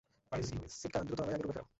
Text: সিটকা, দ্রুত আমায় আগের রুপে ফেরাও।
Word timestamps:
সিটকা, 0.79 0.99
দ্রুত 1.07 1.19
আমায় 1.21 1.35
আগের 1.35 1.45
রুপে 1.45 1.53
ফেরাও। 1.53 1.67